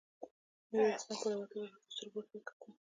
[0.69, 2.69] ميرويس خان په راوتلو رډو سترګو ورته کتل.